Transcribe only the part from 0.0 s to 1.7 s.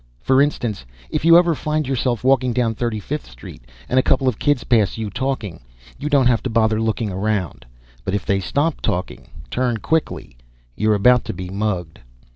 For instance, if you ever